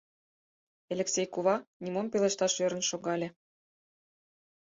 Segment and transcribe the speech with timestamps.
[0.93, 3.29] Элексей кува нимом пелешташ ӧрын шогале.